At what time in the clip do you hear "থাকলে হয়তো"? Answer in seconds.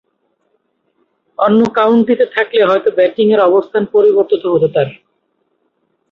2.35-2.89